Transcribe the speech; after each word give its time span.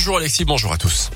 Bonjour 0.00 0.16
Alexis, 0.16 0.46
bonjour 0.46 0.72
à 0.72 0.78
tous. 0.78 1.10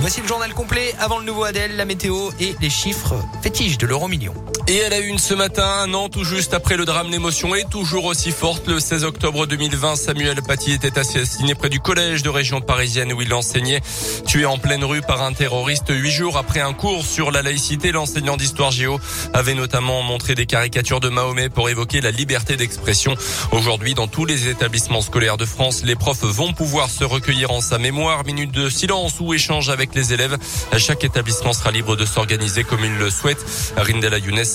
Voici 0.00 0.22
le 0.22 0.26
journal 0.26 0.54
complet 0.54 0.94
avant 0.98 1.18
le 1.18 1.26
nouveau 1.26 1.44
Adèle, 1.44 1.76
la 1.76 1.84
météo 1.84 2.30
et 2.40 2.54
les 2.62 2.70
chiffres 2.70 3.14
fétiches 3.42 3.76
de 3.76 3.86
l'euro 3.86 4.08
million. 4.08 4.32
Et 4.66 4.76
elle 4.78 4.94
a 4.94 4.98
eu 4.98 5.08
une 5.08 5.18
ce 5.18 5.34
matin, 5.34 5.66
un 5.80 5.92
an 5.92 6.08
tout 6.08 6.24
juste 6.24 6.54
après 6.54 6.78
le 6.78 6.86
drame, 6.86 7.10
l'émotion 7.10 7.54
est 7.54 7.68
toujours 7.68 8.06
aussi 8.06 8.30
forte. 8.30 8.66
Le 8.66 8.80
16 8.80 9.04
octobre 9.04 9.46
2020, 9.46 9.94
Samuel 9.94 10.40
Paty 10.40 10.72
était 10.72 10.98
assassiné 10.98 11.54
près 11.54 11.68
du 11.68 11.80
collège 11.80 12.22
de 12.22 12.30
région 12.30 12.62
parisienne 12.62 13.12
où 13.12 13.20
il 13.20 13.34
enseignait. 13.34 13.82
Tué 14.26 14.46
en 14.46 14.56
pleine 14.56 14.82
rue 14.82 15.02
par 15.02 15.22
un 15.22 15.34
terroriste 15.34 15.90
huit 15.90 16.10
jours 16.10 16.38
après 16.38 16.60
un 16.60 16.72
cours 16.72 17.04
sur 17.04 17.30
la 17.30 17.42
laïcité, 17.42 17.92
l'enseignant 17.92 18.38
d'histoire 18.38 18.70
géo 18.70 18.98
avait 19.34 19.52
notamment 19.52 20.00
montré 20.02 20.34
des 20.34 20.46
caricatures 20.46 21.00
de 21.00 21.10
Mahomet 21.10 21.50
pour 21.50 21.68
évoquer 21.68 22.00
la 22.00 22.10
liberté 22.10 22.56
d'expression. 22.56 23.16
Aujourd'hui, 23.52 23.92
dans 23.92 24.08
tous 24.08 24.24
les 24.24 24.48
établissements 24.48 25.02
scolaires 25.02 25.36
de 25.36 25.44
France, 25.44 25.82
les 25.84 25.94
profs 25.94 26.24
vont 26.24 26.54
pouvoir 26.54 26.88
se 26.88 27.04
recueillir 27.04 27.50
en 27.50 27.60
sa 27.60 27.76
mémoire, 27.76 28.24
minute 28.24 28.50
de 28.50 28.70
silence 28.70 29.20
ou 29.20 29.34
échange 29.34 29.68
avec 29.68 29.94
les 29.94 30.14
élèves. 30.14 30.38
Chaque 30.78 31.04
établissement 31.04 31.52
sera 31.52 31.70
libre 31.70 31.96
de 31.96 32.06
s'organiser 32.06 32.64
comme 32.64 32.82
il 32.82 32.96
le 32.96 33.10
souhaite. 33.10 33.44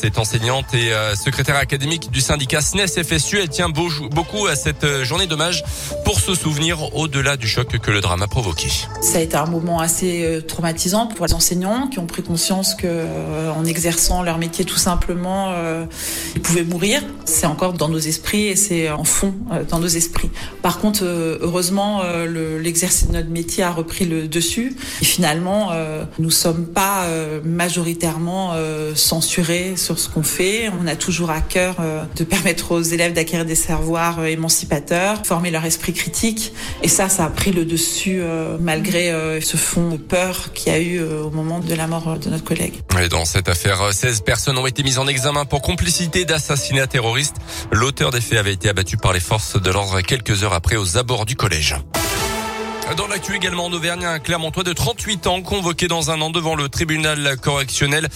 Est 0.03 0.17
enseignante 0.17 0.73
et 0.73 0.93
euh, 0.93 1.15
secrétaire 1.15 1.55
académique 1.55 2.11
du 2.11 2.21
syndicat 2.21 2.61
SNES 2.61 3.03
FSU. 3.03 3.39
Elle 3.39 3.49
tient 3.49 3.69
beaucoup 3.69 4.47
à 4.47 4.55
cette 4.55 4.83
euh, 4.83 5.03
journée 5.03 5.27
d'hommage 5.27 5.63
pour 6.05 6.19
se 6.19 6.35
souvenir 6.35 6.95
au-delà 6.95 7.37
du 7.37 7.47
choc 7.47 7.67
que 7.67 7.91
le 7.91 8.01
drame 8.01 8.21
a 8.21 8.27
provoqué. 8.27 8.67
Ça 9.01 9.17
a 9.17 9.21
été 9.21 9.35
un 9.35 9.45
moment 9.45 9.79
assez 9.79 10.23
euh, 10.23 10.41
traumatisant 10.41 11.07
pour 11.07 11.25
les 11.25 11.33
enseignants 11.33 11.87
qui 11.87 11.99
ont 11.99 12.05
pris 12.05 12.23
conscience 12.23 12.75
que 12.75 13.05
en 13.55 13.65
exerçant 13.65 14.23
leur 14.23 14.37
métier 14.37 14.65
tout 14.65 14.77
simplement, 14.77 15.53
ils 16.35 16.41
pouvaient 16.41 16.63
mourir. 16.63 17.01
C'est 17.25 17.45
encore 17.45 17.73
dans 17.73 17.87
nos 17.87 17.99
esprits 17.99 18.47
et 18.47 18.55
c'est 18.55 18.89
en 18.89 19.03
fond 19.03 19.33
dans 19.69 19.79
nos 19.79 19.87
esprits. 19.87 20.29
Par 20.61 20.79
contre, 20.79 21.03
heureusement, 21.03 22.01
l'exercice 22.59 23.07
de 23.07 23.13
notre 23.13 23.29
métier 23.29 23.63
a 23.63 23.71
repris 23.71 24.05
le 24.05 24.27
dessus. 24.27 24.75
Et 25.01 25.05
finalement, 25.05 25.71
nous 26.19 26.31
sommes 26.31 26.65
pas 26.65 27.07
majoritairement 27.43 28.53
censurés 28.95 29.75
sur 29.89 29.97
ce 29.97 30.07
qu'on 30.07 30.21
fait. 30.21 30.69
On 30.79 30.85
a 30.85 30.95
toujours 30.95 31.31
à 31.31 31.41
cœur 31.41 31.77
euh, 31.79 32.03
de 32.15 32.23
permettre 32.23 32.73
aux 32.73 32.81
élèves 32.83 33.13
d'acquérir 33.13 33.43
des 33.43 33.55
savoirs 33.55 34.19
euh, 34.19 34.25
émancipateurs, 34.25 35.25
former 35.25 35.49
leur 35.49 35.65
esprit 35.65 35.93
critique. 35.93 36.53
Et 36.83 36.87
ça, 36.87 37.09
ça 37.09 37.25
a 37.25 37.29
pris 37.29 37.51
le 37.51 37.65
dessus 37.65 38.19
euh, 38.21 38.57
malgré 38.59 39.11
ce 39.41 39.57
fond 39.57 39.89
de 39.89 39.97
peur 39.97 40.53
qu'il 40.53 40.71
y 40.71 40.75
a 40.75 40.79
eu 40.79 41.01
au 41.01 41.31
moment 41.31 41.59
de 41.59 41.73
la 41.73 41.87
mort 41.87 42.19
de 42.19 42.29
notre 42.29 42.43
collègue. 42.43 42.73
Et 43.01 43.09
dans 43.09 43.25
cette 43.25 43.49
affaire, 43.49 43.91
16 43.91 44.21
personnes 44.21 44.59
ont 44.59 44.67
été 44.67 44.83
mises 44.83 44.99
en 44.99 45.07
examen 45.07 45.45
pour 45.45 45.63
complicité 45.63 46.23
d'assassinat 46.23 46.85
terroriste. 46.85 47.37
L'auteur 47.71 48.11
des 48.11 48.21
faits 48.21 48.37
avait 48.37 48.53
été 48.53 48.69
abattu 48.69 48.97
par 48.97 49.13
les 49.13 49.19
forces 49.19 49.59
de 49.59 49.71
l'ordre 49.71 50.01
quelques 50.01 50.43
heures 50.43 50.53
après 50.53 50.75
aux 50.75 50.97
abords 50.97 51.25
du 51.25 51.35
collège. 51.35 51.75
Dans 52.97 53.07
l'actu 53.07 53.35
également 53.35 53.65
en 53.65 53.71
Auvergne, 53.71 54.03
un 54.03 54.19
Clermontois 54.19 54.63
de 54.63 54.73
38 54.73 55.27
ans 55.27 55.41
convoqué 55.41 55.87
dans 55.87 56.09
un 56.09 56.21
an 56.21 56.31
devant 56.31 56.55
le 56.55 56.69
tribunal 56.69 57.37
correctionnel. 57.37 58.07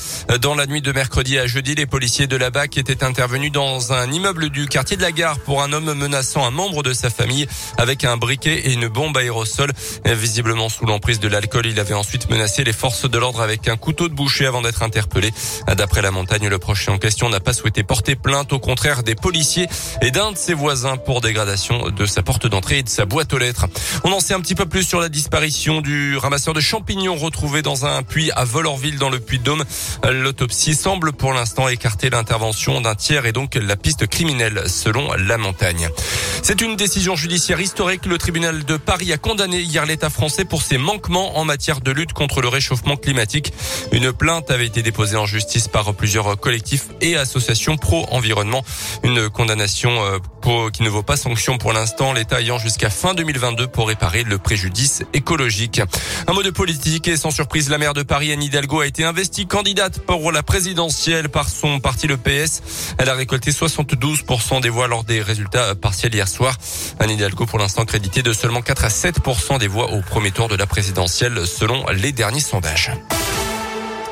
Dans 0.42 0.56
la 0.56 0.66
nuit 0.66 0.82
de 0.82 0.92
mercredi 0.92 1.38
à 1.38 1.46
jeudi, 1.46 1.76
les 1.76 1.86
policiers 1.86 2.26
de 2.26 2.36
la 2.36 2.50
BAC 2.50 2.78
étaient 2.78 3.04
intervenus 3.04 3.52
dans 3.52 3.94
un 3.94 4.12
immeuble 4.12 4.50
du 4.50 4.68
quartier 4.68 4.98
de 4.98 5.04
la 5.04 5.12
gare 5.12 5.40
pour 5.40 5.62
un 5.62 5.74
homme 5.74 5.94
menaçant 5.94 6.44
un 6.46 6.50
membre 6.50 6.82
de 6.82 6.92
sa 6.92 7.12
famille 7.12 7.48
avec 7.78 8.04
un 8.04 8.18
briquet 8.18 8.62
et 8.66 8.74
une 8.74 8.88
bombe 8.88 9.16
aérosol. 9.16 9.72
Visiblement 10.06 10.70
sous 10.70 10.88
l'emprise 10.88 11.20
de 11.20 11.28
l'alcool, 11.28 11.68
il 11.68 11.80
avait 11.80 11.94
ensuite 11.94 12.30
menacé 12.30 12.64
les 12.64 12.74
forces 12.74 13.08
de 13.10 13.18
l'ordre 13.20 13.42
avec 13.42 13.68
un 13.68 13.78
couteau 13.78 14.10
de 14.10 14.16
boucher 14.16 14.48
avant 14.48 14.62
d'être 14.62 14.82
interpellé. 14.82 15.32
D'après 15.68 16.02
la 16.02 16.12
montagne, 16.12 16.48
le 16.48 16.58
prochain 16.58 16.94
en 16.94 16.98
question 16.98 17.30
n'a 17.30 17.40
pas 17.40 17.54
souhaité 17.54 17.84
porter 17.84 18.16
plainte, 18.16 18.52
au 18.54 18.60
contraire 18.60 19.04
des 19.04 19.16
policiers 19.16 19.68
et 20.02 20.10
d'un 20.10 20.32
de 20.32 20.38
ses 20.38 20.56
voisins 20.56 20.98
pour 20.98 21.22
dégradation 21.22 21.90
de 21.90 22.06
sa 22.08 22.24
porte 22.24 22.48
d'entrée 22.48 22.80
et 22.80 22.84
de 22.84 22.90
sa 22.90 23.06
boîte 23.06 23.34
aux 23.34 23.38
lettres. 23.40 23.68
On 24.04 24.12
en 24.12 24.20
sait 24.20 24.34
un 24.34 24.42
petit 24.42 24.56
peu 24.56 24.63
plus 24.66 24.84
sur 24.84 25.00
la 25.00 25.10
disparition 25.10 25.82
du 25.82 26.18
ramasseur 26.18 26.54
de 26.54 26.60
champignons 26.60 27.16
retrouvé 27.16 27.62
dans 27.62 27.86
un 27.86 28.04
puits 28.04 28.32
à 28.32 28.46
Volorville 28.46 28.98
dans 28.98 29.10
le 29.10 29.20
Puy-de-Dôme. 29.20 29.64
L'autopsie 30.10 30.76
semble 30.76 31.14
pour 31.14 31.34
l'instant 31.34 31.68
écarter 31.68 32.10
l'intervention 32.10 32.82
d'un 32.82 32.96
tiers 32.96 33.26
et 33.26 33.32
donc 33.32 33.56
la 33.56 33.76
piste 33.76 34.08
criminelle 34.08 34.64
selon 34.68 35.14
la 35.14 35.38
montagne. 35.38 35.90
C'est 36.42 36.62
une 36.62 36.76
décision 36.76 37.16
judiciaire 37.16 37.60
historique. 37.60 38.06
Le 38.06 38.18
tribunal 38.18 38.64
de 38.66 38.78
Paris 38.78 39.12
a 39.14 39.18
condamné 39.18 39.62
hier 39.62 39.86
l'État 39.86 40.10
français 40.10 40.46
pour 40.46 40.62
ses 40.62 40.78
manquements 40.78 41.38
en 41.38 41.46
matière 41.46 41.82
de 41.82 41.92
lutte 41.92 42.14
contre 42.14 42.42
le 42.42 42.48
réchauffement 42.48 42.96
climatique. 42.96 43.54
Une 43.92 44.14
plainte 44.14 44.52
avait 44.52 44.68
été 44.68 44.82
déposée 44.82 45.18
en 45.18 45.26
justice 45.26 45.68
par 45.68 45.94
plusieurs 45.94 46.40
collectifs 46.40 46.88
et 47.02 47.16
associations 47.16 47.78
pro-environnement. 47.78 48.64
Une 49.04 49.30
condamnation 49.30 50.04
euh, 50.04 50.20
qui 50.74 50.84
ne 50.84 50.90
vaut 50.90 51.04
pas 51.04 51.16
sanction 51.16 51.58
pour 51.58 51.72
l'instant, 51.72 52.12
l'État 52.12 52.42
ayant 52.42 52.58
jusqu'à 52.58 52.90
fin 52.90 53.14
2022 53.14 53.68
pour 53.68 53.88
réparer 53.88 54.24
le 54.24 54.38
écologique. 55.14 55.82
Un 56.28 56.34
mot 56.34 56.44
de 56.44 56.50
politique 56.50 57.08
et 57.08 57.18
sans 57.18 57.32
surprise, 57.32 57.70
la 57.70 57.78
maire 57.78 57.94
de 57.94 58.04
Paris, 58.04 58.32
Anne 58.32 58.44
Hidalgo, 58.44 58.82
a 58.82 58.88
été 58.88 59.04
investie 59.04 59.48
candidate 59.48 60.00
pour 60.00 60.32
la 60.32 60.44
présidentielle 60.44 61.30
par 61.30 61.50
son 61.50 61.80
parti, 61.80 62.08
le 62.08 62.18
PS. 62.18 62.62
Elle 62.98 63.10
a 63.10 63.14
récolté 63.14 63.52
72% 63.52 64.62
des 64.62 64.70
voix 64.70 64.88
lors 64.88 65.04
des 65.04 65.22
résultats 65.22 65.76
partiels 65.76 66.14
hier 66.14 66.28
soir. 66.28 66.58
Anne 67.00 67.10
Hidalgo, 67.10 67.46
pour 67.46 67.60
l'instant, 67.60 67.86
créditée 67.86 68.22
de 68.22 68.34
seulement 68.34 68.62
4 68.62 68.86
à 68.86 68.90
7% 68.90 69.60
des 69.60 69.68
voix 69.68 69.92
au 69.92 70.02
premier 70.02 70.32
tour 70.32 70.48
de 70.48 70.56
la 70.56 70.66
présidentielle, 70.66 71.48
selon 71.48 71.86
les 71.90 72.12
derniers 72.12 72.40
sondages. 72.40 72.92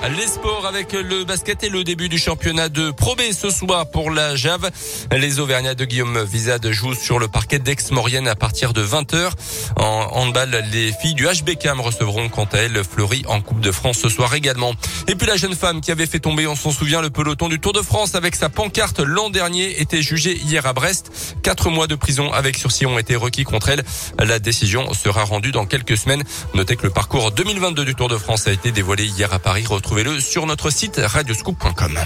Les 0.09 0.25
sports 0.25 0.65
avec 0.65 0.93
le 0.93 1.25
basket 1.25 1.63
et 1.63 1.69
le 1.69 1.83
début 1.83 2.09
du 2.09 2.17
championnat 2.17 2.69
de 2.69 2.89
Pro 2.89 3.15
B 3.15 3.21
ce 3.31 3.51
soir 3.51 3.89
pour 3.91 4.09
la 4.09 4.35
Jave. 4.35 4.71
Les 5.11 5.39
Auvergnats 5.39 5.75
de 5.75 5.85
Guillaume 5.85 6.23
Vizade 6.23 6.71
jouent 6.71 6.95
sur 6.95 7.19
le 7.19 7.27
parquet 7.27 7.59
d'Aix-Maurienne 7.59 8.27
à 8.27 8.33
partir 8.35 8.73
de 8.73 8.83
20h. 8.83 9.29
En 9.75 10.07
handball, 10.13 10.63
les 10.71 10.91
filles 10.91 11.13
du 11.13 11.27
HBK 11.27 11.69
recevront 11.77 12.29
quant 12.29 12.47
à 12.51 12.57
elles 12.57 12.83
Fleury 12.83 13.23
en 13.27 13.41
Coupe 13.41 13.61
de 13.61 13.71
France 13.71 13.99
ce 13.99 14.09
soir 14.09 14.33
également. 14.33 14.73
Et 15.07 15.13
puis 15.13 15.27
la 15.27 15.37
jeune 15.37 15.55
femme 15.55 15.81
qui 15.81 15.91
avait 15.91 16.07
fait 16.07 16.19
tomber, 16.19 16.47
on 16.47 16.55
s'en 16.55 16.71
souvient, 16.71 17.01
le 17.01 17.11
peloton 17.11 17.47
du 17.47 17.59
Tour 17.59 17.73
de 17.73 17.81
France 17.83 18.15
avec 18.15 18.35
sa 18.35 18.49
pancarte 18.49 19.01
l'an 19.01 19.29
dernier 19.29 19.81
était 19.81 20.01
jugée 20.01 20.35
hier 20.35 20.65
à 20.65 20.73
Brest. 20.73 21.11
Quatre 21.43 21.69
mois 21.69 21.85
de 21.85 21.95
prison 21.95 22.33
avec 22.33 22.57
sursis 22.57 22.87
ont 22.87 22.97
été 22.97 23.15
requis 23.15 23.43
contre 23.43 23.69
elle. 23.69 23.83
La 24.17 24.39
décision 24.39 24.93
sera 24.95 25.23
rendue 25.23 25.51
dans 25.51 25.67
quelques 25.67 25.97
semaines. 25.97 26.23
Notez 26.55 26.75
que 26.75 26.83
le 26.83 26.89
parcours 26.89 27.31
2022 27.31 27.85
du 27.85 27.93
Tour 27.93 28.09
de 28.09 28.17
France 28.17 28.47
a 28.47 28.51
été 28.51 28.71
dévoilé 28.71 29.05
hier 29.05 29.31
à 29.31 29.37
Paris. 29.37 29.63
Retrouvez-le 29.91 30.21
sur 30.21 30.45
notre 30.45 30.69
site 30.69 31.01
radioscoop.com. 31.03 31.99